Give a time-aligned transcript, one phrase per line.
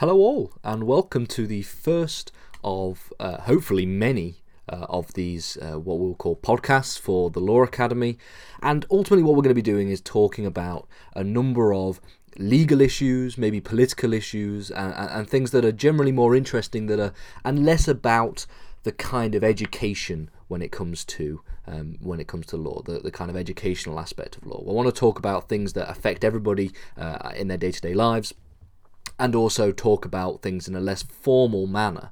[0.00, 2.30] Hello, all, and welcome to the first
[2.62, 7.62] of uh, hopefully many uh, of these, uh, what we'll call podcasts for the Law
[7.62, 8.18] Academy.
[8.60, 12.02] And ultimately, what we're going to be doing is talking about a number of
[12.36, 17.14] legal issues, maybe political issues, and, and things that are generally more interesting that are
[17.42, 18.44] and less about
[18.82, 22.98] the kind of education when it comes to um, when it comes to law, the,
[22.98, 24.62] the kind of educational aspect of law.
[24.62, 27.94] We want to talk about things that affect everybody uh, in their day to day
[27.94, 28.34] lives
[29.18, 32.10] and also talk about things in a less formal manner.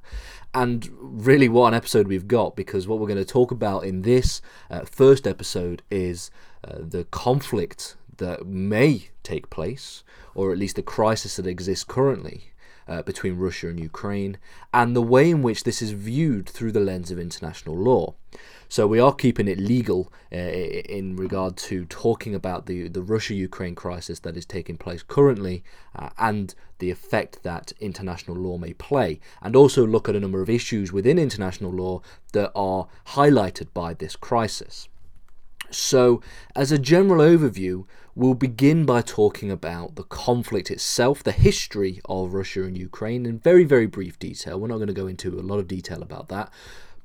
[0.53, 4.03] And really, what an episode we've got because what we're going to talk about in
[4.03, 6.31] this uh, first episode is
[6.63, 10.03] uh, the conflict that may take place,
[10.33, 12.53] or at least the crisis that exists currently
[12.87, 14.37] uh, between Russia and Ukraine,
[14.73, 18.13] and the way in which this is viewed through the lens of international law.
[18.75, 23.33] So we are keeping it legal uh, in regard to talking about the, the Russia
[23.33, 25.63] Ukraine crisis that is taking place currently
[25.95, 30.41] uh, and the effect that international law may play, and also look at a number
[30.41, 32.01] of issues within international law
[32.33, 34.89] that are highlighted by this crisis.
[35.71, 36.21] So,
[36.53, 42.33] as a general overview, we'll begin by talking about the conflict itself, the history of
[42.33, 44.59] Russia and Ukraine in very, very brief detail.
[44.59, 46.51] We're not going to go into a lot of detail about that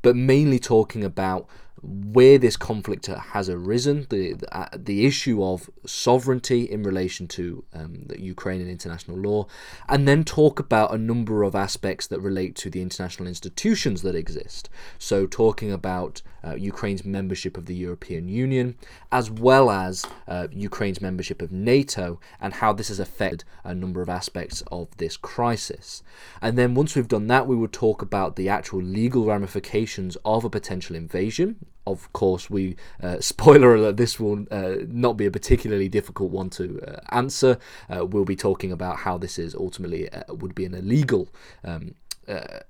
[0.02, 1.46] but mainly talking about
[1.82, 8.02] where this conflict has arisen, the uh, the issue of sovereignty in relation to um,
[8.06, 9.46] the Ukrainian international law,
[9.88, 14.14] and then talk about a number of aspects that relate to the international institutions that
[14.14, 14.68] exist.
[14.98, 18.76] So, talking about uh, Ukraine's membership of the European Union,
[19.10, 24.02] as well as uh, Ukraine's membership of NATO, and how this has affected a number
[24.02, 26.02] of aspects of this crisis.
[26.42, 30.44] And then, once we've done that, we would talk about the actual legal ramifications of
[30.44, 31.56] a potential invasion
[31.86, 33.96] of course, we uh, spoiler alert.
[33.96, 37.58] This will uh, not be a particularly difficult one to uh, answer.
[37.88, 41.28] Uh, we'll be talking about how this is ultimately uh, would be an illegal
[41.64, 41.94] um,
[42.28, 42.60] uh,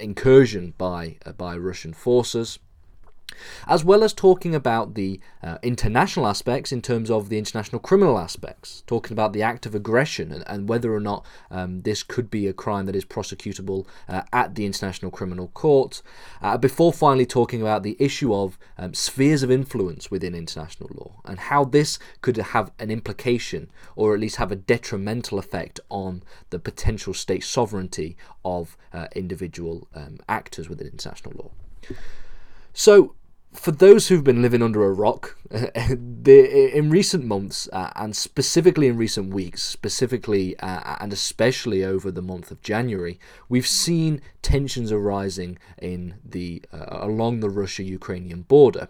[0.00, 2.58] incursion by by Russian forces
[3.66, 8.18] as well as talking about the uh, international aspects in terms of the international criminal
[8.18, 12.30] aspects, talking about the act of aggression and, and whether or not um, this could
[12.30, 16.02] be a crime that is prosecutable uh, at the International Criminal Court,
[16.42, 21.20] uh, before finally talking about the issue of um, spheres of influence within international law
[21.24, 26.22] and how this could have an implication or at least have a detrimental effect on
[26.50, 31.50] the potential state sovereignty of uh, individual um, actors within international law.
[32.72, 33.14] So,
[33.52, 38.96] for those who've been living under a rock, in recent months, uh, and specifically in
[38.96, 45.58] recent weeks, specifically uh, and especially over the month of January, we've seen tensions arising
[45.80, 48.88] in the uh, along the Russia-Ukrainian border.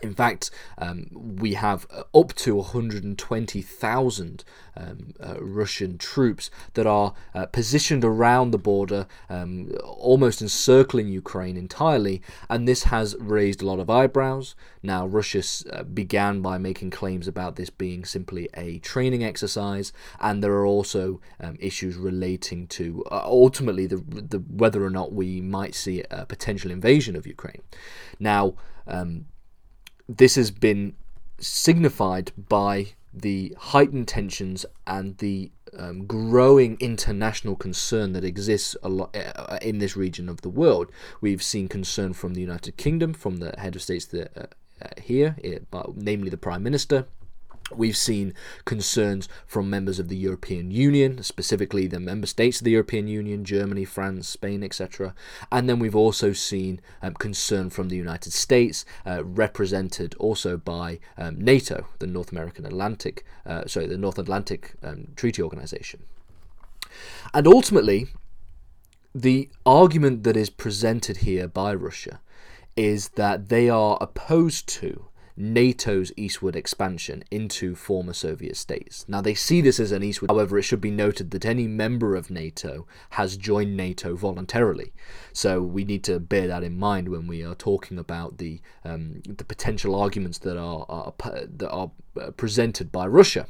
[0.00, 4.44] In fact, um, we have uh, up to 120,000
[4.74, 11.58] um, uh, Russian troops that are uh, positioned around the border, um, almost encircling Ukraine
[11.58, 14.54] entirely, and this has raised a lot of eyebrows.
[14.82, 20.42] Now, Russia uh, began by making claims about this being simply a training exercise, and
[20.42, 25.42] there are also um, issues relating to uh, ultimately the, the whether or not we
[25.42, 27.60] might see a potential invasion of Ukraine.
[28.18, 28.54] Now,
[28.86, 29.26] um,
[30.16, 30.94] this has been
[31.38, 39.14] signified by the heightened tensions and the um, growing international concern that exists a lot
[39.16, 40.90] uh, in this region of the world.
[41.20, 44.36] We've seen concern from the United Kingdom, from the head of states that,
[44.82, 45.36] uh, here,
[45.72, 47.06] uh, namely the Prime Minister,
[47.76, 48.34] We've seen
[48.64, 53.44] concerns from members of the European Union, specifically the member states of the European Union,
[53.44, 55.14] Germany, France, Spain, etc.
[55.50, 60.98] And then we've also seen um, concern from the United States, uh, represented also by
[61.16, 66.04] um, NATO, the North American Atlantic, uh, sorry, the North Atlantic um, Treaty Organization.
[67.32, 68.08] And ultimately,
[69.14, 72.20] the argument that is presented here by Russia
[72.76, 75.06] is that they are opposed to
[75.36, 79.04] NATO's eastward expansion into former Soviet states.
[79.08, 82.14] Now, they see this as an eastward, however, it should be noted that any member
[82.14, 84.92] of NATO has joined NATO voluntarily.
[85.32, 89.22] So we need to bear that in mind when we are talking about the, um,
[89.26, 91.90] the potential arguments that are, are, that are
[92.20, 93.46] uh, presented by Russia.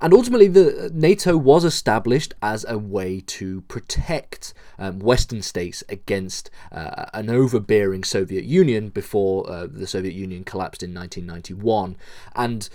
[0.00, 6.50] And ultimately, the NATO was established as a way to protect um, Western states against
[6.70, 11.96] uh, an overbearing Soviet Union before uh, the Soviet Union collapsed in 1991.
[12.34, 12.68] And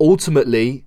[0.00, 0.84] ultimately,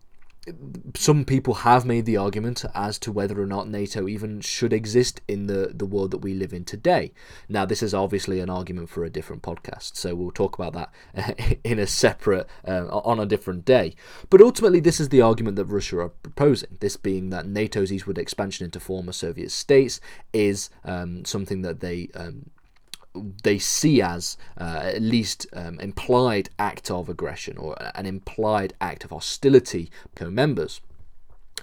[0.95, 5.21] some people have made the argument as to whether or not NATO even should exist
[5.27, 7.13] in the, the world that we live in today.
[7.47, 11.59] Now, this is obviously an argument for a different podcast, so we'll talk about that
[11.63, 13.95] in a separate, uh, on a different day.
[14.29, 16.77] But ultimately, this is the argument that Russia are proposing.
[16.79, 20.01] This being that NATO's eastward expansion into former Soviet states
[20.33, 22.49] is um, something that they um,
[23.44, 29.04] they see as uh, at least um, implied act of aggression or an implied act
[29.04, 30.81] of hostility co-members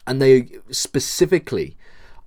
[0.06, 1.76] and they specifically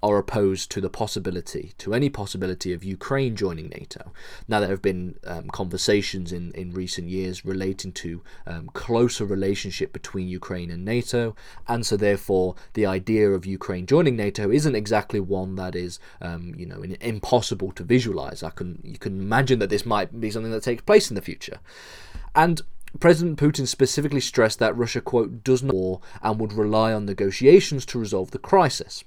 [0.03, 4.11] are opposed to the possibility, to any possibility of Ukraine joining NATO.
[4.49, 9.93] Now, there have been um, conversations in, in recent years relating to um, closer relationship
[9.93, 11.37] between Ukraine and NATO,
[11.69, 16.53] and so therefore the idea of Ukraine joining NATO isn't exactly one that is, um,
[16.57, 18.43] you know, impossible to visualize.
[18.43, 21.21] I can you can imagine that this might be something that takes place in the
[21.21, 21.59] future,
[22.35, 22.61] and
[22.99, 27.85] President Putin specifically stressed that Russia, quote, does not war and would rely on negotiations
[27.87, 29.03] to resolve the crisis.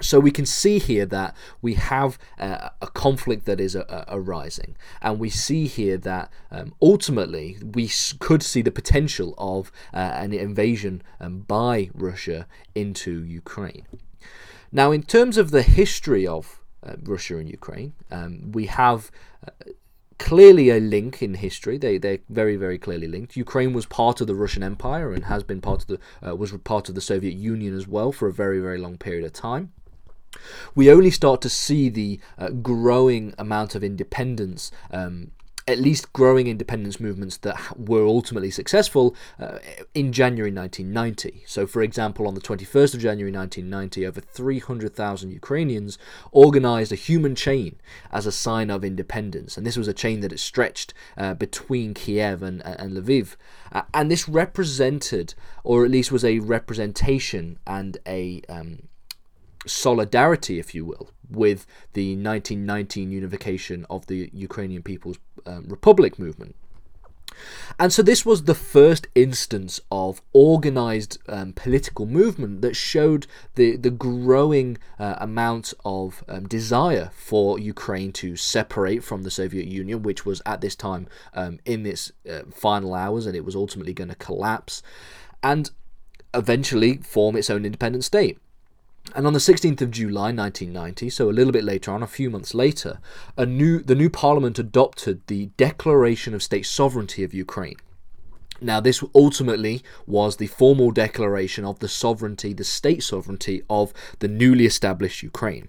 [0.00, 4.76] So we can see here that we have uh, a conflict that is uh, arising,
[5.02, 7.90] and we see here that um, ultimately we
[8.20, 13.86] could see the potential of uh, an invasion um, by Russia into Ukraine.
[14.70, 19.10] Now, in terms of the history of uh, Russia and Ukraine, um, we have
[19.46, 19.50] uh,
[20.18, 21.78] clearly a link in history.
[21.78, 23.36] They they're very very clearly linked.
[23.36, 25.98] Ukraine was part of the Russian Empire and has been part of the
[26.28, 29.24] uh, was part of the Soviet Union as well for a very very long period
[29.24, 29.72] of time
[30.74, 34.70] we only start to see the uh, growing amount of independence.
[34.90, 35.32] Um,
[35.68, 39.58] at least growing independence movements that were ultimately successful uh,
[39.94, 41.44] in January 1990.
[41.46, 45.98] So, for example, on the 21st of January 1990, over 300,000 Ukrainians
[46.32, 47.76] organized a human chain
[48.10, 49.58] as a sign of independence.
[49.58, 53.36] And this was a chain that had stretched uh, between Kiev and, and Lviv.
[53.70, 55.34] Uh, and this represented,
[55.64, 58.87] or at least was a representation and a um,
[59.68, 66.54] solidarity, if you will, with the 1919 unification of the Ukrainian People's um, Republic movement.
[67.78, 73.76] And so this was the first instance of organized um, political movement that showed the,
[73.76, 80.02] the growing uh, amount of um, desire for Ukraine to separate from the Soviet Union,
[80.02, 83.92] which was at this time um, in its uh, final hours and it was ultimately
[83.92, 84.82] going to collapse,
[85.42, 85.70] and
[86.34, 88.38] eventually form its own independent state.
[89.14, 92.30] And on the 16th of July 1990, so a little bit later on, a few
[92.30, 93.00] months later,
[93.36, 97.76] a new, the new parliament adopted the Declaration of State Sovereignty of Ukraine.
[98.60, 104.28] Now, this ultimately was the formal declaration of the sovereignty, the state sovereignty of the
[104.28, 105.68] newly established Ukraine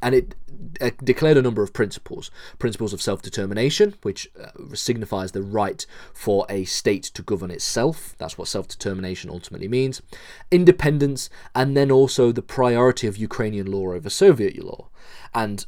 [0.00, 0.34] and it
[0.80, 2.30] uh, declared a number of principles.
[2.58, 5.84] Principles of self-determination which uh, signifies the right
[6.14, 8.14] for a state to govern itself.
[8.18, 10.02] That's what self-determination ultimately means.
[10.50, 14.88] Independence and then also the priority of ukrainian law over soviet law.
[15.34, 15.66] And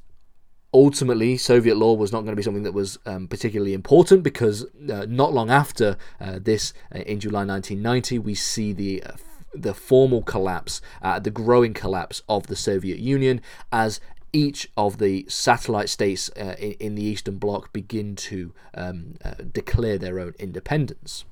[0.72, 4.64] ultimately soviet law was not going to be something that was um, particularly important because
[4.90, 9.12] uh, not long after uh, this uh, in july 1990 we see the uh,
[9.54, 13.40] the formal collapse, uh, the growing collapse of the Soviet Union
[13.72, 14.00] as
[14.34, 19.34] each of the satellite states uh, in, in, the Eastern Bloc begin to um, uh,
[19.52, 21.24] declare their own independence.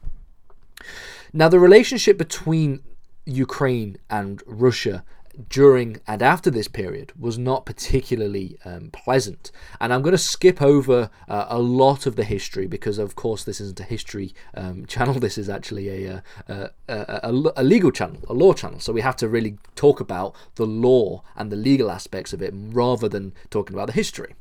[1.33, 2.81] Now, the relationship between
[3.27, 5.05] Ukraine and Russia
[5.49, 9.51] during and after this period was not particularly um, pleasant.
[9.81, 13.45] And I'm going to skip over uh, a lot of the history because, of course,
[13.45, 15.15] this isn't a history um, channel.
[15.15, 16.95] This is actually a, uh, a,
[17.29, 18.81] a, a, legal channel, a law channel.
[18.81, 22.53] So we have to really talk about the law and the legal aspects of it
[22.55, 24.35] rather than talking about the history.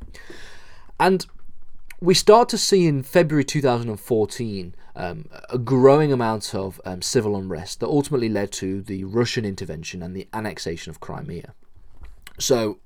[0.99, 1.25] And
[2.01, 7.79] we start to see in February 2014 um, a growing amount of um, civil unrest
[7.79, 11.53] that ultimately led to the Russian intervention and the annexation of Crimea.
[12.39, 12.79] So,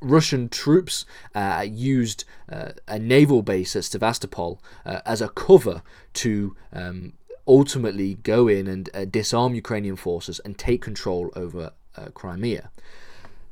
[0.00, 1.04] Russian troops
[1.34, 5.82] uh, used uh, a naval base at Sevastopol uh, as a cover
[6.14, 7.12] to um,
[7.46, 12.70] ultimately go in and uh, disarm Ukrainian forces and take control over uh, Crimea.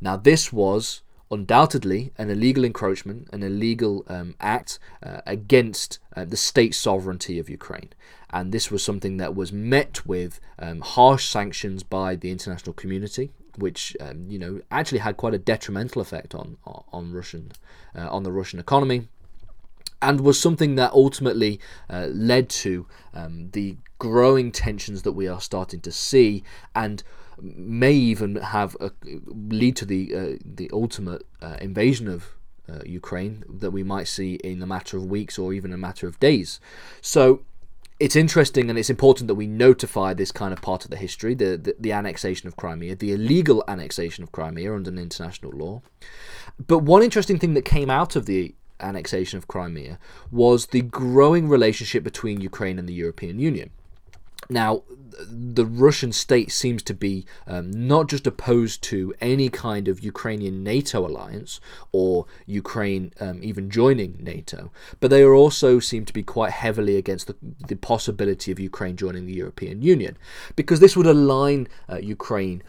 [0.00, 6.36] Now, this was undoubtedly an illegal encroachment, an illegal um, act uh, against uh, the
[6.36, 7.88] state sovereignty of Ukraine.
[8.30, 13.32] And this was something that was met with um, harsh sanctions by the international community,
[13.56, 17.52] which um, you know actually had quite a detrimental effect on on Russian
[17.96, 19.08] uh, on the Russian economy,
[20.00, 21.60] and was something that ultimately
[21.90, 26.42] uh, led to um, the growing tensions that we are starting to see
[26.74, 27.02] and
[27.42, 28.92] may even have a,
[29.26, 32.36] lead to the uh, the ultimate uh, invasion of
[32.70, 36.06] uh, Ukraine that we might see in a matter of weeks or even a matter
[36.06, 36.60] of days.
[37.00, 37.42] So
[37.98, 41.34] it's interesting and it's important that we notify this kind of part of the history
[41.34, 45.82] the, the, the, annexation of Crimea, the illegal annexation of Crimea under international law.
[46.66, 49.98] But one interesting thing that came out of the annexation of Crimea
[50.30, 53.70] was the growing relationship between Ukraine and the European Union.
[54.50, 54.82] Now,
[55.20, 60.62] the Russian state seems to be um, not just opposed to any kind of Ukrainian
[60.62, 61.60] NATO alliance
[61.92, 64.70] or Ukraine um, even joining NATO,
[65.00, 67.36] but they are also seem to be quite heavily against the,
[67.68, 70.16] the possibility of Ukraine joining the European Union
[70.56, 72.62] because this would align uh, Ukraine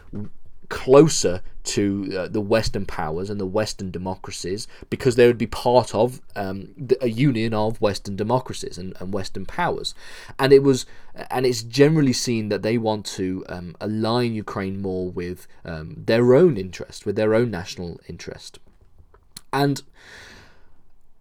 [0.68, 5.94] closer to uh, the Western powers and the Western democracies because they would be part
[5.94, 6.68] of um,
[7.00, 9.94] a union of Western democracies and, and, Western powers,
[10.38, 10.84] and it was
[11.30, 16.34] and it's generally seen that they want to um, align Ukraine more with um, their
[16.34, 18.58] own interest, with their own national interest,
[19.52, 19.82] and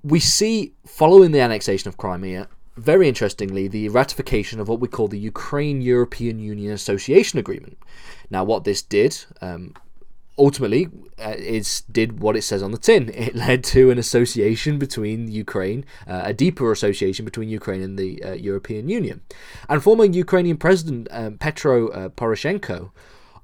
[0.03, 5.07] we see following the annexation of Crimea very interestingly, the ratification of what we call
[5.07, 7.77] the Ukraine European Union Association Agreement.
[8.29, 9.73] Now, what this did um,
[10.37, 10.89] ultimately
[11.23, 13.09] uh, is did what it says on the tin.
[13.13, 18.23] It led to an association between Ukraine, uh, a deeper association between Ukraine and the
[18.23, 19.21] uh, European Union.
[19.69, 22.91] And former Ukrainian President um, Petro uh, Poroshenko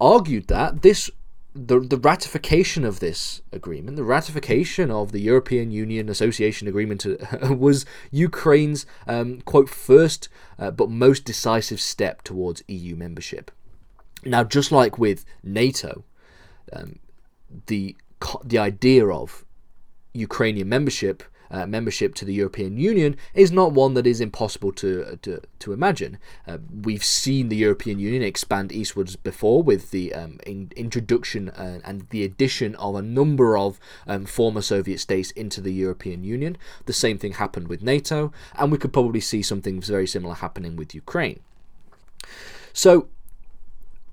[0.01, 1.11] argued that this
[1.53, 7.53] the, the ratification of this agreement, the ratification of the European Union Association Agreement, uh,
[7.55, 10.29] was Ukraine's um, quote first
[10.59, 13.51] uh, but most decisive step towards EU membership.
[14.23, 16.03] Now, just like with NATO,
[16.73, 16.99] um,
[17.67, 17.95] the
[18.43, 19.45] the idea of
[20.13, 25.05] Ukrainian membership uh, membership to the European Union is not one that is impossible to
[25.05, 26.17] uh, to, to imagine.
[26.47, 31.79] Uh, we've seen the European Union expand eastwards before with the um, in, introduction uh,
[31.83, 36.57] and the addition of a number of um, former Soviet states into the European Union.
[36.85, 40.75] The same thing happened with NATO, and we could probably see something very similar happening
[40.75, 41.39] with Ukraine.
[42.73, 43.09] So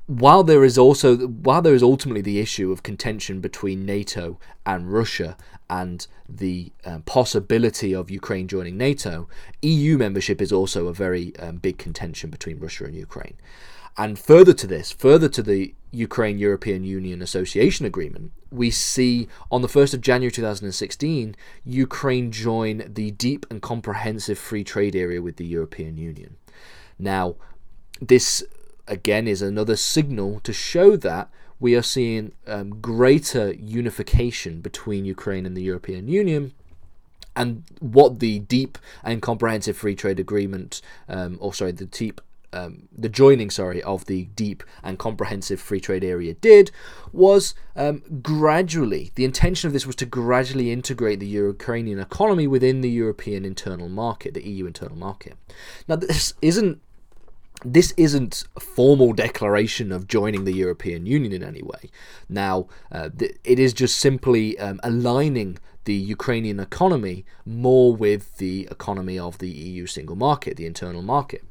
[0.06, 4.92] while there is also while there is ultimately the issue of contention between NATO and
[4.92, 5.36] Russia
[5.68, 9.28] and the um, possibility of Ukraine joining NATO,
[9.62, 13.34] EU membership is also a very um, big contention between Russia and Ukraine.
[13.98, 19.62] And further to this, further to the Ukraine European Union Association Agreement, we see on
[19.62, 21.34] the 1st of January 2016,
[21.64, 26.36] Ukraine join the deep and comprehensive free trade area with the European Union.
[26.98, 27.36] Now,
[28.00, 28.44] this
[28.88, 31.28] again is another signal to show that
[31.58, 36.52] we are seeing um, greater unification between Ukraine and the European Union.
[37.34, 42.20] And what the deep and comprehensive free trade agreement, um, or sorry, the deep
[42.52, 46.70] um, the joining, sorry, of the deep and comprehensive free trade area did
[47.12, 52.80] was um, gradually, the intention of this was to gradually integrate the Ukrainian economy within
[52.80, 55.36] the European internal market, the EU internal market.
[55.86, 56.80] Now, this isn't
[57.64, 61.90] this isn't a formal declaration of joining the European Union in any way.
[62.28, 68.68] Now, uh, th- it is just simply um, aligning the Ukrainian economy more with the
[68.70, 71.44] economy of the EU single market, the internal market.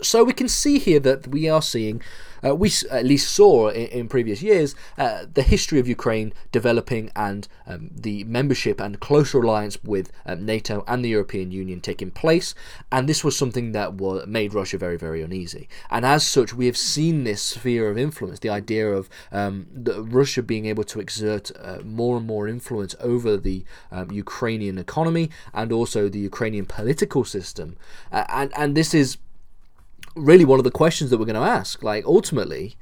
[0.00, 2.02] So we can see here that we are seeing,
[2.44, 7.10] uh, we at least saw in, in previous years, uh, the history of Ukraine developing
[7.14, 12.10] and um, the membership and closer alliance with um, NATO and the European Union taking
[12.10, 12.54] place.
[12.90, 15.68] And this was something that was, made Russia very, very uneasy.
[15.90, 20.02] And as such, we have seen this sphere of influence, the idea of um, the,
[20.02, 25.30] Russia being able to exert uh, more and more influence over the um, Ukrainian economy
[25.54, 27.76] and also the Ukrainian political system.
[28.10, 29.18] Uh, and, and this is
[30.14, 31.82] really one of the questions that we're going to ask.
[31.82, 32.76] Like, ultimately,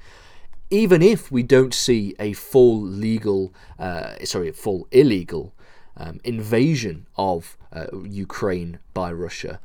[0.71, 5.55] even if we don't see a full legal, uh, sorry, a full illegal
[5.97, 9.61] um, invasion of uh, Ukraine by Russia,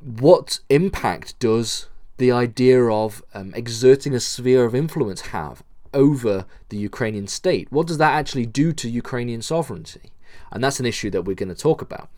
[0.00, 1.88] what impact does
[2.18, 5.62] the idea of um, exerting a sphere of influence have
[5.92, 7.70] over the Ukrainian state?
[7.70, 10.12] What does that actually do to Ukrainian sovereignty?
[10.52, 12.08] And that's an issue that we're going to talk about.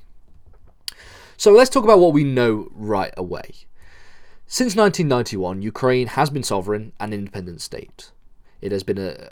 [1.36, 3.52] So let's talk about what we know right away.
[4.52, 8.10] Since 1991, Ukraine has been sovereign and independent state.
[8.60, 9.28] It has been a,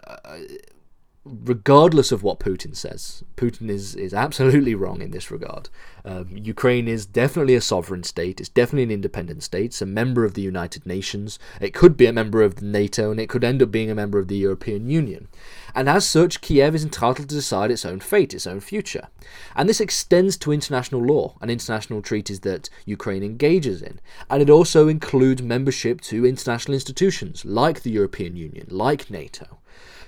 [1.44, 5.68] regardless of what Putin says, Putin is, is absolutely wrong in this regard.
[6.04, 10.25] Um, Ukraine is definitely a sovereign state, it's definitely an independent state, it's a member
[10.25, 13.62] of the United Nations, it could be a member of NATO, and it could end
[13.62, 15.28] up being a member of the European Union
[15.75, 19.08] and as such, Kiev is entitled to decide its own fate, its own future.
[19.54, 24.50] And this extends to international law and international treaties that Ukraine engages in, and it
[24.50, 29.58] also includes membership to international institutions like the European Union, like NATO.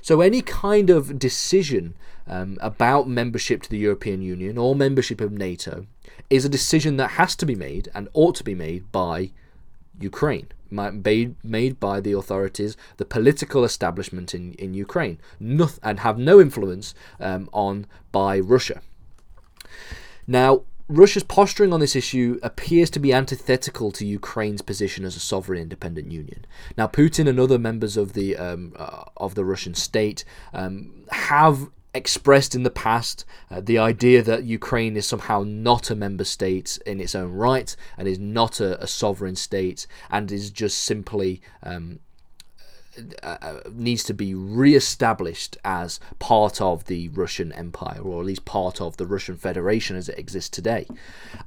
[0.03, 1.95] So any kind of decision
[2.27, 5.87] um, about membership to the European Union or membership of NATO
[6.29, 9.31] is a decision that has to be made and ought to be made by
[10.01, 16.95] Ukraine, made, by the authorities, the political establishment in, in Ukraine, and have no influence
[17.19, 18.81] um, on by Russia.
[20.27, 25.21] Now, Russia's posturing on this issue appears to be antithetical to Ukraine's position as a
[25.21, 26.45] sovereign independent union.
[26.77, 31.69] Now, Putin and other members of the um, uh, of the Russian state um, have
[31.95, 36.77] expressed in the past uh, the idea that Ukraine is somehow not a member state
[36.85, 41.41] in its own right and is not a, a sovereign state and is just simply
[41.63, 42.01] um,
[43.23, 48.81] uh, needs to be re-established as part of the Russian Empire, or at least part
[48.81, 50.87] of the Russian Federation as it exists today.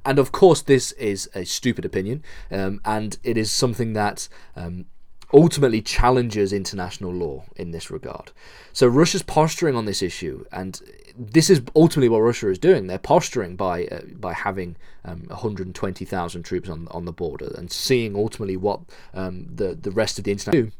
[0.04, 4.86] And of course, this is a stupid opinion, um, and it is something that um,
[5.32, 8.30] ultimately challenges international law in this regard.
[8.72, 10.80] So Russia's posturing on this issue, and
[11.16, 12.86] this is ultimately what Russia is doing.
[12.86, 18.16] They're posturing by uh, by having um, 120,000 troops on on the border and seeing
[18.16, 18.80] ultimately what
[19.12, 20.72] um, the the rest of the international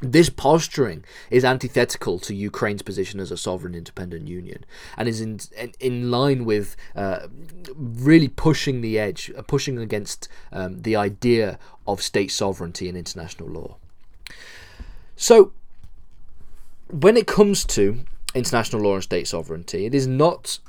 [0.00, 4.64] this posturing is antithetical to Ukraine's position as a sovereign independent union
[4.96, 5.40] and is in,
[5.80, 7.26] in line with uh,
[7.76, 13.48] really pushing the edge, uh, pushing against um, the idea of state sovereignty in international
[13.48, 13.76] law.
[15.16, 15.52] So,
[16.90, 18.00] when it comes to
[18.34, 20.60] international law and state sovereignty, it is not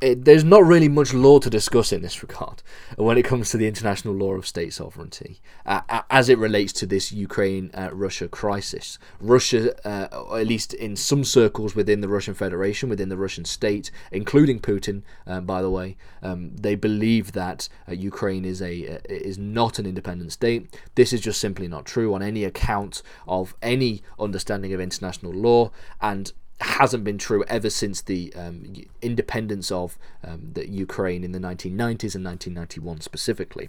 [0.00, 2.62] it, there's not really much law to discuss in this regard
[2.96, 6.86] when it comes to the international law of state sovereignty uh, as it relates to
[6.86, 8.98] this Ukraine uh, Russia crisis.
[9.20, 13.90] Russia, uh, at least in some circles within the Russian Federation, within the Russian state,
[14.12, 18.98] including Putin, um, by the way, um, they believe that uh, Ukraine is a uh,
[19.08, 20.78] is not an independent state.
[20.94, 25.70] This is just simply not true on any account of any understanding of international law
[26.00, 31.38] and hasn't been true ever since the um, independence of um, the Ukraine in the
[31.38, 33.68] 1990s and 1991 specifically.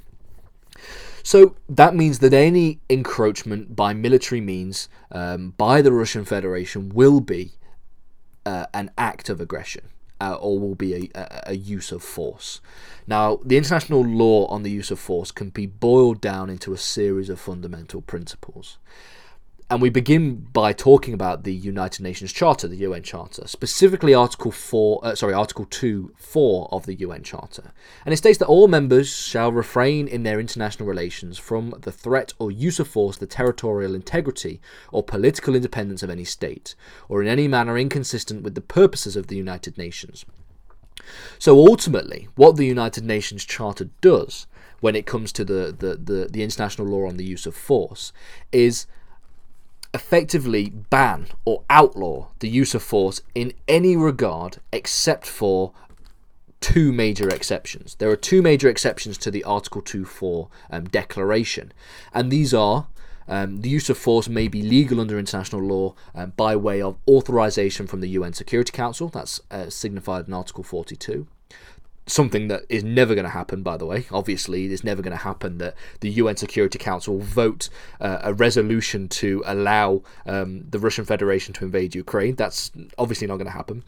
[1.24, 7.20] So that means that any encroachment by military means um, by the Russian Federation will
[7.20, 7.54] be
[8.46, 9.90] uh, an act of aggression.
[10.20, 12.60] Uh, or will be a, a, a, use of force.
[13.06, 16.78] Now, the international law on the use of force can be boiled down into a
[16.78, 18.80] series of fundamental principles.
[19.70, 24.50] And we begin by talking about the United Nations Charter, the UN Charter, specifically Article
[24.50, 27.74] 4, uh, sorry, Article 2, 4 of the UN Charter.
[28.06, 32.34] And it states that all members shall refrain in their international relations from the threat
[32.40, 36.74] or use of force the territorial integrity or political independence of any state,
[37.10, 40.24] or in any manner inconsistent with the purposes of the United Nations.
[41.40, 44.48] So ultimately, what the United Nations Charter does
[44.80, 48.14] when it comes to the, the, the, the international law on the use of force
[48.54, 48.86] is
[49.98, 55.74] effectively ban or outlaw the use of force in any regard except for
[56.62, 57.96] two major exceptions.
[57.96, 61.72] There are two major exceptions to the Article 2.4 um, declaration,
[62.14, 62.86] and these are
[63.28, 66.98] um, the use of force may be legal under international law um, by way of
[67.08, 71.26] authorization from the UN Security Council, that's uh, signified in Article 42
[72.08, 74.06] something that is never going to happen, by the way.
[74.12, 79.08] Obviously, it's never going to happen that the UN Security Council vote uh, a resolution
[79.10, 82.36] to allow um, the Russian Federation to invade Ukraine.
[82.36, 83.84] That's obviously not going to happen.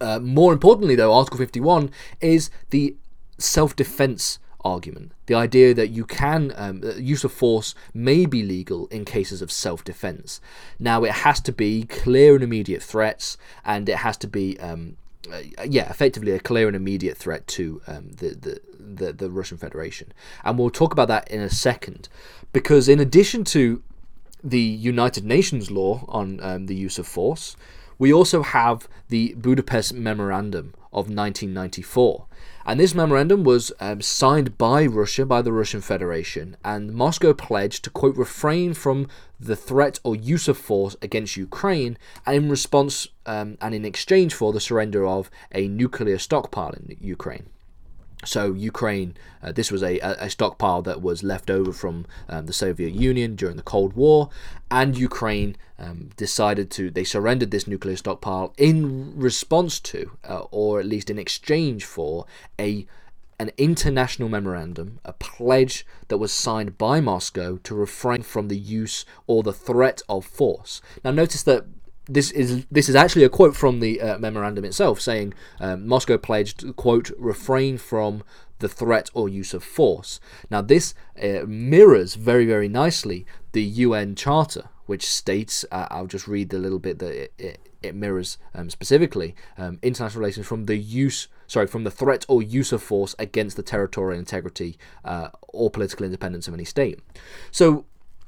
[0.00, 2.96] Uh, more importantly, though, Article 51 is the
[3.38, 5.12] self defense argument.
[5.26, 9.52] The idea that you can, um, use of force may be legal in cases of
[9.52, 10.40] self defense.
[10.78, 14.96] Now, it has to be clear and immediate threats, and it has to be um,
[15.32, 19.58] uh, yeah, effectively a clear and immediate threat to um, the, the, the the Russian
[19.58, 20.12] Federation,
[20.44, 22.08] and we'll talk about that in a second,
[22.52, 23.82] because in addition to
[24.42, 27.56] the United Nations law on um, the use of force,
[27.98, 32.26] we also have the Budapest Memorandum of 1994.
[32.68, 37.84] And this memorandum was um, signed by Russia, by the Russian Federation, and Moscow pledged
[37.84, 39.06] to, quote, refrain from
[39.38, 44.34] the threat or use of force against Ukraine, and in response um, and in exchange
[44.34, 47.46] for the surrender of a nuclear stockpile in Ukraine.
[48.24, 52.52] So Ukraine, uh, this was a, a, stockpile that was left over from um, the
[52.52, 54.30] Soviet Union during the Cold War,
[54.70, 60.80] and Ukraine um, decided to they surrendered this nuclear stockpile in response to, uh, or
[60.80, 62.24] at least in exchange for,
[62.58, 62.86] a
[63.38, 69.04] an international memorandum, a pledge that was signed by Moscow to refrain from the use
[69.26, 70.80] or the threat of force.
[71.04, 71.66] Now, notice that
[72.08, 76.18] this is this is actually a quote from the uh, memorandum itself, saying um, Moscow
[76.18, 78.22] pledged quote refrain from
[78.58, 80.20] the threat or use of force.
[80.50, 86.28] Now this uh, mirrors very very nicely the UN Charter, which states, uh, I'll just
[86.28, 90.66] read the little bit that it, it, it mirrors um, specifically um, international relations from
[90.66, 95.28] the use, sorry, from the threat or use of force against the territorial integrity uh,
[95.48, 97.00] or political independence of any state.
[97.50, 97.86] So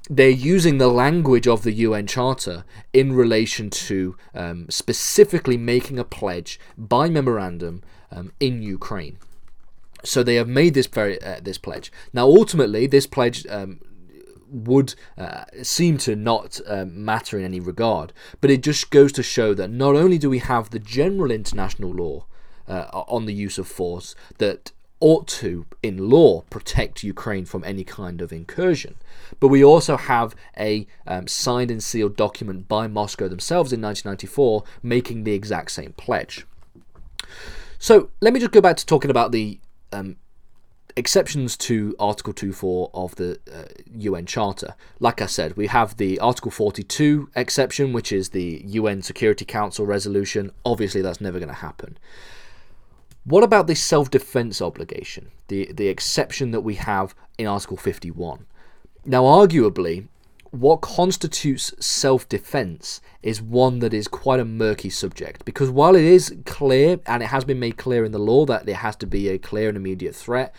[0.08, 6.04] they're using the language of the UN Charter in relation to um, specifically making a
[6.04, 9.18] pledge by memorandum um, in Ukraine.
[10.04, 11.92] So they have made this very uh, this pledge.
[12.12, 13.80] Now, ultimately, this pledge um,
[14.50, 19.22] would uh, seem to not uh, matter in any regard, but it just goes to
[19.22, 22.26] show that not only do we have the general international law
[22.68, 27.84] uh, on the use of force that ought to, in law, protect Ukraine from any
[27.84, 28.96] kind of incursion.
[29.40, 34.64] But we also have a um, signed and sealed document by Moscow themselves in 1994
[34.82, 36.46] making the exact same pledge.
[37.78, 39.60] So let me just go back to talking about the
[39.92, 40.16] um,
[40.96, 44.74] exceptions to Article 2.4 of the uh, UN Charter.
[44.98, 49.86] Like I said, we have the Article 42 exception, which is the UN Security Council
[49.86, 50.50] resolution.
[50.64, 51.96] Obviously, that's never going to happen.
[53.28, 58.46] What about this self defense obligation, the, the exception that we have in Article 51?
[59.04, 60.08] Now, arguably,
[60.50, 66.04] what constitutes self defense is one that is quite a murky subject because while it
[66.04, 69.06] is clear and it has been made clear in the law that it has to
[69.06, 70.54] be a clear and immediate threat,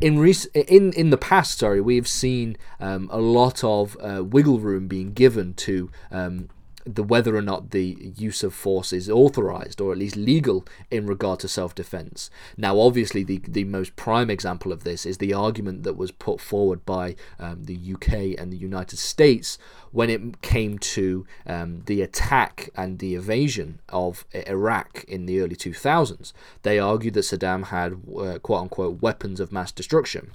[0.00, 4.58] in rec- in in the past, sorry, we've seen um, a lot of uh, wiggle
[4.58, 6.48] room being given to um,
[6.86, 11.06] the whether or not the use of force is authorized or at least legal in
[11.06, 12.30] regard to self-defense.
[12.56, 16.40] Now, obviously, the the most prime example of this is the argument that was put
[16.40, 19.58] forward by um, the UK and the United States
[19.90, 25.56] when it came to um, the attack and the invasion of Iraq in the early
[25.56, 26.32] 2000s.
[26.62, 30.30] They argued that Saddam had uh, quote unquote weapons of mass destruction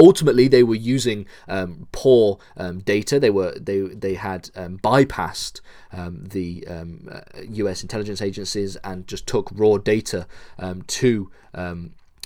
[0.00, 3.20] ultimately they were using um, poor um, data.
[3.20, 5.60] They were they they had um, bypassed
[5.92, 6.80] um, the U.S.
[6.80, 10.26] Um, uh, intelligence agencies and just took raw data
[10.58, 11.30] um, to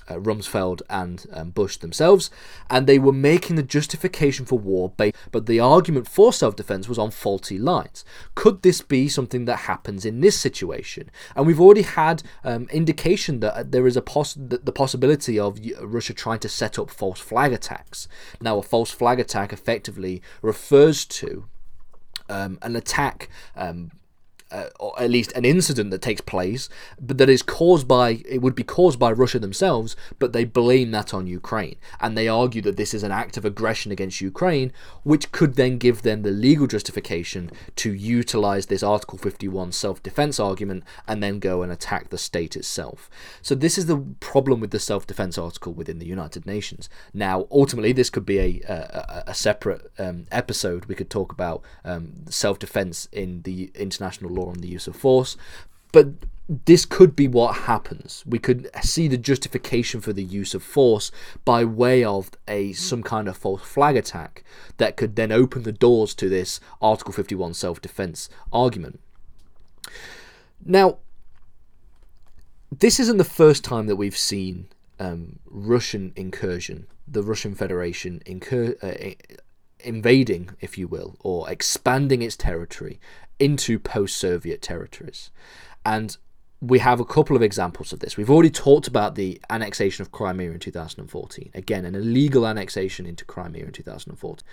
[0.08, 2.30] uh, Rumsfeld and um, Bush themselves,
[2.70, 6.88] and they were making the justification for war based, but the argument for self defense
[6.88, 8.04] was on faulty lines.
[8.34, 11.10] Could this be something that happens in this situation?
[11.34, 15.58] And we've already had um, indication that uh, there is a poss- the possibility of
[15.80, 18.08] Russia trying to set up false flag attacks.
[18.40, 21.46] Now, a false flag attack effectively refers to
[22.28, 23.90] um, an attack um,
[24.54, 26.68] uh, or at least an incident that takes place,
[27.00, 30.92] but that is caused by it would be caused by Russia themselves, but they blame
[30.92, 34.72] that on Ukraine, and they argue that this is an act of aggression against Ukraine,
[35.02, 40.84] which could then give them the legal justification to utilize this Article 51 self-defense argument
[41.08, 43.10] and then go and attack the state itself.
[43.42, 46.88] So this is the problem with the self-defense article within the United Nations.
[47.12, 50.84] Now, ultimately, this could be a a, a separate um, episode.
[50.84, 55.36] We could talk about um, self-defense in the international law on the use of force.
[55.92, 56.08] But
[56.48, 58.22] this could be what happens.
[58.26, 61.10] We could see the justification for the use of force
[61.44, 64.44] by way of a some kind of false flag attack
[64.76, 69.00] that could then open the doors to this Article 51 self-defense argument.
[70.64, 70.98] Now,
[72.70, 78.76] this isn't the first time that we've seen um, Russian incursion, the Russian Federation incur,
[78.82, 78.92] uh,
[79.80, 82.98] invading, if you will, or expanding its territory
[83.38, 85.30] into post Soviet territories.
[85.84, 86.16] And
[86.60, 88.16] we have a couple of examples of this.
[88.16, 91.50] We've already talked about the annexation of Crimea in 2014.
[91.52, 94.46] Again, an illegal annexation into Crimea in 2014.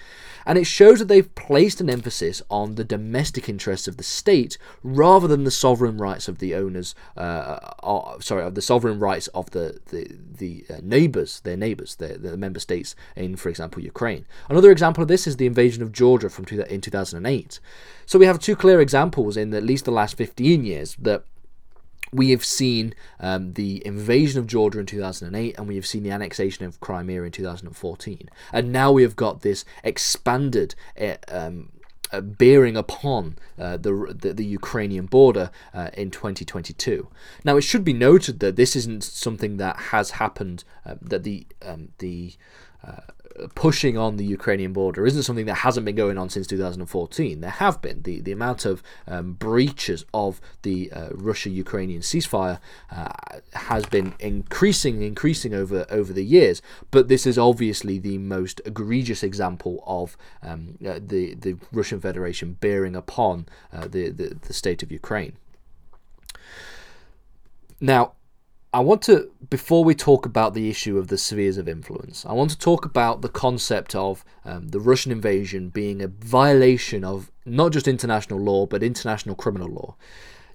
[0.45, 4.57] And it shows that they've placed an emphasis on the domestic interests of the state
[4.83, 9.27] rather than the sovereign rights of the owners, uh, uh, sorry, of the sovereign rights
[9.27, 13.81] of the, the, the uh, neighbors, their neighbors, the, the member states in, for example,
[13.81, 14.25] Ukraine.
[14.49, 17.59] Another example of this is the invasion of Georgia from two, in 2008.
[18.05, 21.23] So we have two clear examples in at least the last 15 years that
[22.13, 26.12] we have seen um, the invasion of Georgia in 2008 and we have seen the
[26.12, 28.30] annexation of Crimea in 2014.
[28.52, 30.76] And now we have got this expanded.
[31.00, 31.71] Uh, um,
[32.19, 37.08] bearing upon uh, the, the, the Ukrainian border uh, in 2022.
[37.45, 40.65] Now, it should be noted that this isn't something that has happened.
[40.86, 42.34] Uh, that the um, the
[43.55, 47.41] pushing on the Ukrainian border isn't something that hasn't been going on since 2014.
[47.41, 52.59] There have been the the amount of um, breaches of the uh, Russia-Ukrainian ceasefire
[52.91, 53.11] uh,
[53.53, 56.61] has been increasing, increasing over over the years.
[56.91, 62.53] But this is obviously the most egregious example of um, uh, the the Russian Federation
[62.53, 65.33] bearing upon uh, the, the the state of Ukraine.
[67.79, 68.13] Now,
[68.73, 72.31] I want to, before we talk about the issue of the spheres of influence, I
[72.31, 77.29] want to talk about the concept of um, the Russian invasion being a violation of
[77.45, 79.95] not just international law, but international criminal law.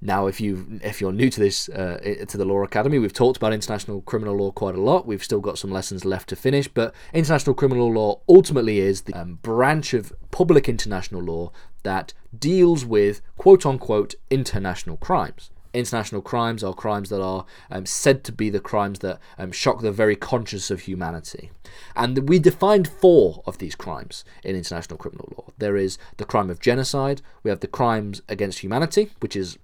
[0.00, 3.38] Now, if you if you're new to this uh, to the Law Academy, we've talked
[3.38, 5.06] about international criminal law quite a lot.
[5.06, 9.14] We've still got some lessons left to finish, but international criminal law ultimately is the
[9.14, 11.50] um, branch of public international law
[11.82, 18.24] that deals with quote unquote international crimes international crimes are crimes that are um, said
[18.24, 21.50] to be the crimes that um, shock the very conscience of humanity.
[21.94, 25.52] And we defined four of these crimes in international criminal law.
[25.58, 29.58] There is the crime of genocide, we have the crimes against humanity, which is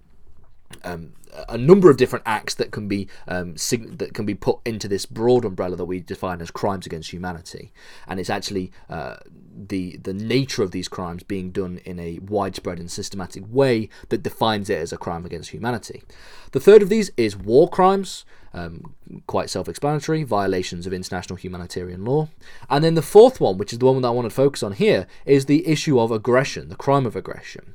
[0.83, 1.13] um,
[1.49, 4.87] a number of different acts that can be um, sig- that can be put into
[4.87, 7.71] this broad umbrella that we define as crimes against humanity,
[8.07, 9.17] and it's actually uh,
[9.55, 14.23] the the nature of these crimes being done in a widespread and systematic way that
[14.23, 16.03] defines it as a crime against humanity.
[16.51, 18.93] The third of these is war crimes, um,
[19.25, 22.29] quite self-explanatory, violations of international humanitarian law,
[22.69, 24.73] and then the fourth one, which is the one that I want to focus on
[24.73, 27.73] here, is the issue of aggression, the crime of aggression.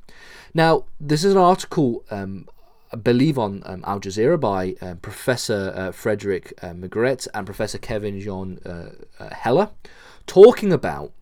[0.55, 2.49] Now, this is an article um,
[2.93, 7.79] I believe on um, Al Jazeera by uh, Professor uh, Frederick uh, Megret and Professor
[7.79, 8.91] Kevin Jon uh,
[9.23, 9.71] uh, Heller,
[10.27, 11.13] talking about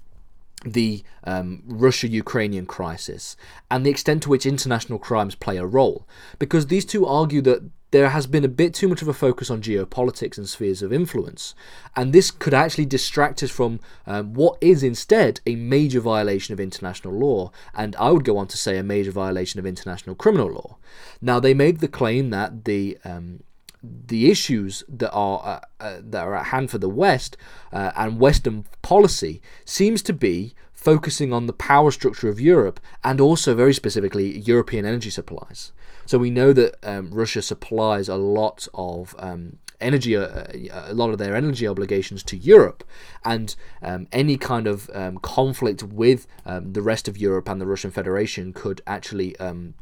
[0.64, 3.36] the um, Russia Ukrainian crisis
[3.70, 6.06] and the extent to which international crimes play a role.
[6.38, 9.50] Because these two argue that there has been a bit too much of a focus
[9.50, 11.54] on geopolitics and spheres of influence,
[11.94, 16.60] and this could actually distract us from um, what is instead a major violation of
[16.60, 20.50] international law, and I would go on to say a major violation of international criminal
[20.50, 20.76] law.
[21.20, 23.40] Now, they make the claim that the um,
[23.82, 27.36] the issues that are uh, uh, that are at hand for the West
[27.72, 33.20] uh, and Western policy seems to be focusing on the power structure of Europe and
[33.20, 35.72] also very specifically European energy supplies.
[36.04, 41.10] So we know that um, Russia supplies a lot of um, energy, uh, a lot
[41.10, 42.84] of their energy obligations to Europe,
[43.24, 47.66] and um, any kind of um, conflict with um, the rest of Europe and the
[47.66, 49.74] Russian Federation could actually um,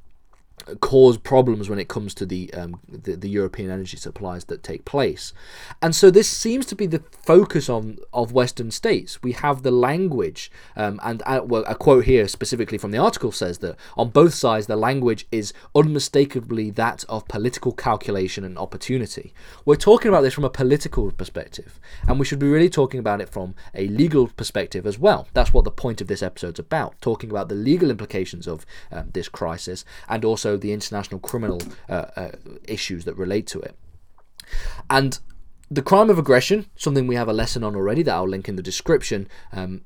[0.80, 4.84] cause problems when it comes to the, um, the, the European energy supplies that take
[4.84, 5.32] place,
[5.82, 9.22] and so this seems to be the focus on of Western states.
[9.22, 13.32] We have the language, um, and uh, well, a quote here specifically from the article
[13.32, 19.34] says that on both sides the language is unmistakably that of political calculation and opportunity.
[19.64, 23.20] We're talking about this from a political perspective, and we should be really talking about
[23.20, 25.28] it from a legal perspective as well.
[25.34, 29.10] That's what the point of this episode's about, talking about the legal implications of um,
[29.12, 32.30] this crisis and also the international criminal uh, uh,
[32.68, 33.76] issues that relate to it.
[34.88, 35.18] And
[35.70, 38.57] the crime of aggression, something we have a lesson on already that I'll link in
[38.57, 39.83] the description, um,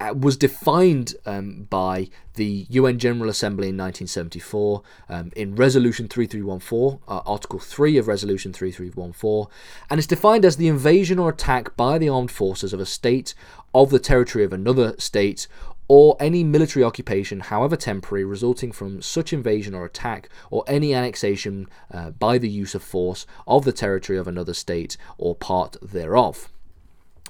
[0.00, 7.00] uh, was defined um, by the UN General Assembly in 1974 um, in Resolution 3314,
[7.06, 9.52] uh, Article 3 of Resolution 3314,
[9.90, 13.34] and it's defined as the invasion or attack by the armed forces of a state
[13.74, 15.46] of the territory of another state
[15.90, 21.68] or any military occupation, however temporary, resulting from such invasion or attack, or any annexation
[21.92, 26.48] uh, by the use of force of the territory of another state or part thereof.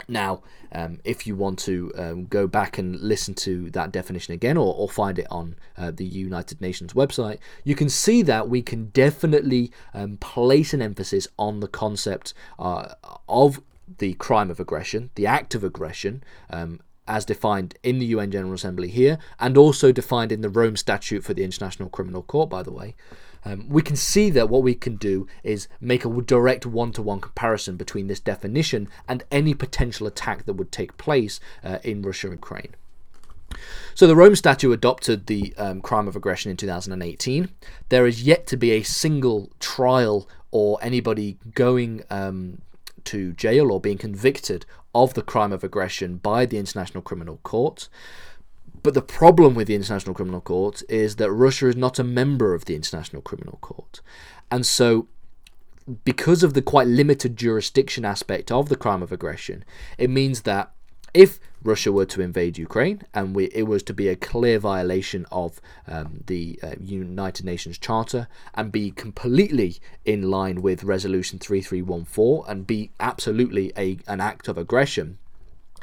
[0.08, 0.42] Now,
[0.72, 4.74] um, if you want to um, go back and listen to that definition again or,
[4.74, 8.90] or find it on uh, the United Nations website, you can see that we can
[8.90, 12.92] definitely um, place an emphasis on the concept uh,
[13.26, 13.62] of
[13.96, 18.54] the crime of aggression, the act of aggression, um, as defined in the UN General
[18.54, 22.62] Assembly here, and also defined in the Rome Statute for the International Criminal Court, by
[22.62, 22.94] the way,
[23.44, 27.02] um, we can see that what we can do is make a direct one to
[27.02, 32.02] one comparison between this definition and any potential attack that would take place uh, in
[32.02, 32.74] Russia and Ukraine.
[33.94, 37.48] So the Rome Statute adopted the um, crime of aggression in 2018.
[37.88, 42.60] There is yet to be a single trial or anybody going um,
[43.04, 47.88] to jail or being convicted of the crime of aggression by the International Criminal Court.
[48.82, 52.54] But the problem with the International Criminal Court is that Russia is not a member
[52.54, 54.00] of the International Criminal Court.
[54.50, 55.06] And so,
[56.04, 59.64] because of the quite limited jurisdiction aspect of the crime of aggression,
[59.98, 60.72] it means that
[61.12, 65.26] if Russia were to invade Ukraine and we, it was to be a clear violation
[65.30, 72.50] of um, the uh, United Nations Charter and be completely in line with Resolution 3314
[72.50, 75.18] and be absolutely a, an act of aggression,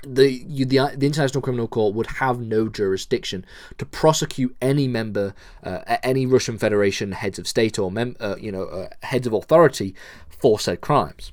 [0.04, 3.44] the, you, the the International Criminal Court would have no jurisdiction
[3.80, 8.52] to prosecute any member, uh, any Russian Federation heads of state or mem- uh, you
[8.52, 9.96] know uh, heads of authority
[10.30, 11.32] for said crimes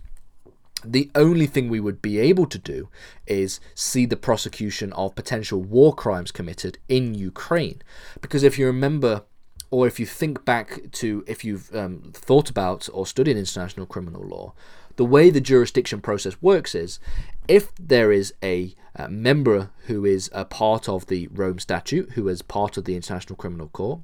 [0.85, 2.89] the only thing we would be able to do
[3.27, 7.83] is see the prosecution of potential war crimes committed in Ukraine.
[8.21, 9.23] Because if you remember
[9.71, 14.23] or if you think back to if you've um, thought about or studied international criminal
[14.23, 14.53] law,
[14.97, 17.01] the way the jurisdiction process works is
[17.49, 22.29] if there is a, a member who is a part of the Rome Statute, who
[22.29, 24.01] is part of the International Criminal Court,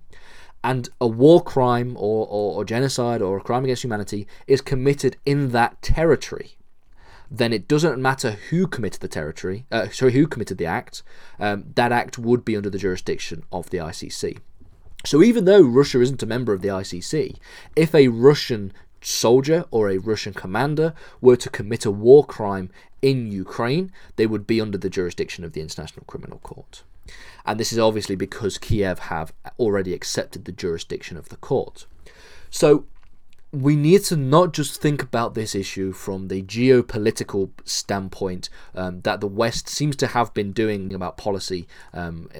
[0.62, 5.16] and a war crime or, or, or, genocide or a crime against humanity is committed
[5.24, 6.56] in that territory,
[7.30, 11.02] then it doesn't matter who committed the territory, uh, sorry, who committed the act.
[11.38, 14.38] Um, that act would be under the jurisdiction of the ICC.
[15.04, 17.36] So even though Russia isn't a member of the ICC,
[17.76, 23.30] if a Russian soldier or a Russian commander were to commit a war crime in
[23.30, 26.82] Ukraine, they would be under the jurisdiction of the International Criminal Court.
[27.46, 31.86] And this is obviously because Kiev have already accepted the jurisdiction of the court.
[32.50, 32.84] So
[33.52, 39.20] we need to not just think about this issue from the geopolitical standpoint um, that
[39.20, 42.30] the West seems to have been doing about policy um,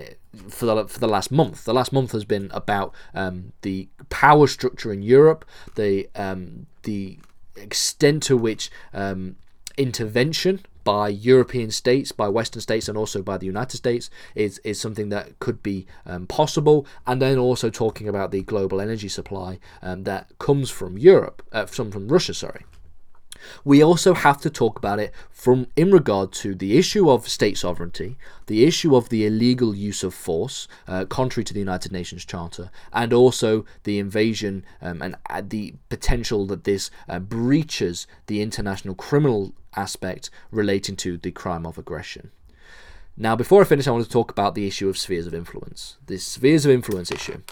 [0.49, 1.65] for the for the last month.
[1.65, 5.45] The last month has been about um, the power structure in Europe,
[5.75, 7.19] the um, the
[7.57, 9.37] extent to which um,
[9.77, 14.81] intervention by European states, by Western states, and also by the United States is, is
[14.81, 16.87] something that could be um, possible.
[17.07, 21.67] And then also talking about the global energy supply um, that comes from Europe, uh,
[21.67, 22.65] from, from Russia, sorry.
[23.65, 27.59] We also have to talk about it from in regard to the issue of state
[27.59, 32.25] sovereignty, the issue of the illegal use of force, uh, contrary to the United Nations
[32.25, 38.43] Charter, and also the invasion um, and uh, the potential that this uh, breaches the
[38.43, 42.31] international criminal aspect relating to the crime of aggression.
[43.17, 45.97] Now, before I finish, I want to talk about the issue of spheres of influence,
[46.07, 47.43] this spheres of influence issue,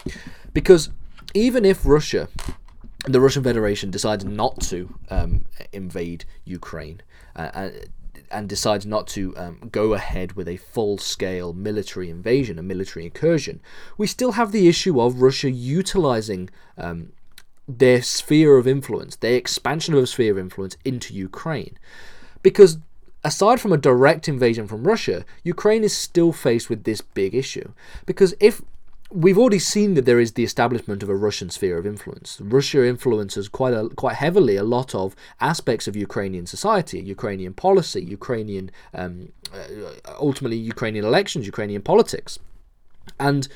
[0.53, 0.89] because
[1.33, 2.27] even if Russia
[3.05, 7.01] the Russian Federation decides not to um, invade Ukraine
[7.35, 7.69] uh,
[8.31, 13.05] and decides not to um, go ahead with a full scale military invasion, a military
[13.05, 13.61] incursion,
[13.97, 17.11] we still have the issue of Russia utilizing um,
[17.67, 21.77] their sphere of influence, their expansion of a sphere of influence into Ukraine.
[22.43, 22.77] Because
[23.23, 27.71] aside from a direct invasion from Russia, Ukraine is still faced with this big issue.
[28.05, 28.61] Because if
[29.11, 32.39] we've already seen that there is the establishment of a Russian sphere of influence.
[32.41, 38.03] Russia influences quite a, quite heavily a lot of aspects of Ukrainian society, Ukrainian policy,
[38.03, 42.37] Ukrainian um, uh, ultimately Ukrainian elections, Ukrainian politics,
[43.19, 43.47] and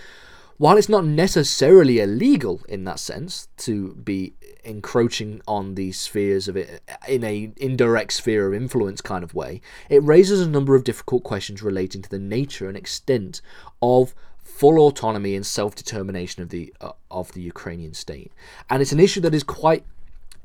[0.57, 6.55] while it's not necessarily illegal in that sense to be encroaching on these spheres of
[6.55, 10.83] it in a indirect sphere of influence kind of way, it raises a number of
[10.83, 13.41] difficult questions relating to the nature and extent
[13.81, 14.15] of
[14.59, 18.31] full autonomy and self-determination of the uh, of the Ukrainian state,
[18.69, 19.83] and it's an issue that is quite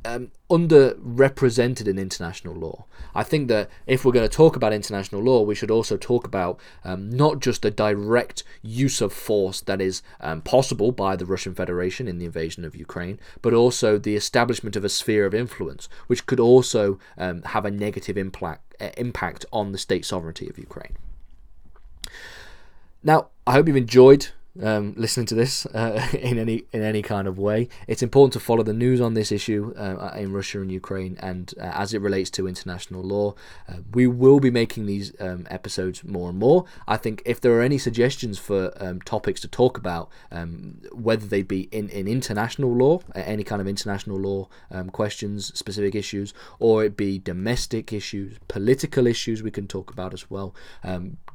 [0.05, 2.87] um, underrepresented in international law.
[3.15, 6.27] I think that if we're going to talk about international law, we should also talk
[6.27, 11.27] about um, not just the direct use of force that is um, possible by the
[11.27, 15.35] Russian Federation in the invasion of Ukraine, but also the establishment of a sphere of
[15.35, 20.49] influence, which could also um, have a negative impact, uh, impact on the state sovereignty
[20.49, 20.97] of Ukraine.
[23.03, 24.29] Now, I hope you've enjoyed
[24.63, 27.69] um, listening to this uh, in any in any kind of way.
[27.87, 31.53] It's important to follow the news on this issue uh, in Russia and Ukraine, and
[31.59, 33.35] uh, as it relates to international law,
[33.69, 36.65] uh, we will be making these um, episodes more and more.
[36.87, 41.27] I think if there are any suggestions for um, topics to talk about, um, whether
[41.27, 46.35] they be in, in international law, any kind of international law um, questions, specific issues,
[46.59, 50.55] or it be domestic issues, political issues, we can talk about as well.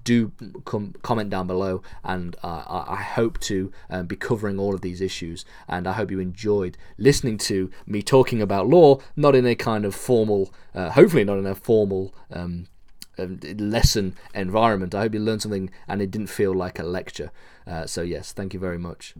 [0.03, 0.31] Do
[0.65, 5.01] com- comment down below, and uh, I hope to um, be covering all of these
[5.01, 5.45] issues.
[5.67, 9.85] And I hope you enjoyed listening to me talking about law, not in a kind
[9.85, 12.67] of formal, uh, hopefully not in a formal um,
[13.17, 14.95] um, lesson environment.
[14.95, 17.31] I hope you learned something and it didn't feel like a lecture.
[17.65, 19.15] Uh, so, yes, thank you very much.